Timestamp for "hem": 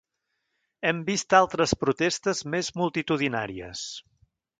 0.89-1.01